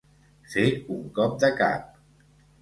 [0.53, 0.63] Fer
[0.95, 2.01] un cop de cap.